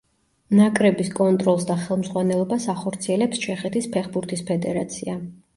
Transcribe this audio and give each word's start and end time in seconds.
ნაკრების 0.59 1.11
კონტროლს 1.19 1.67
და 1.71 1.75
ხელმძღვანელობას 1.83 2.67
ახორციელებს 2.75 3.45
ჩეხეთის 3.47 3.93
ფეხბურთის 3.97 4.45
ასოციაცია. 4.49 5.17